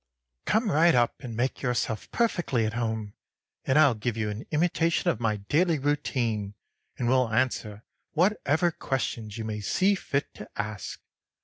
[0.45, 3.13] "Come right up and make yourself perfectly at home,
[3.65, 6.55] and I'll give you an imitation of my daily routine,
[6.97, 7.83] and will answer
[8.13, 10.99] whatever questions you may see fit to ask.